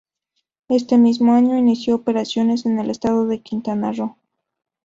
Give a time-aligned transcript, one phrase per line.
[0.69, 4.17] Este mismo año inició operaciones en el estado de Quintana Roo.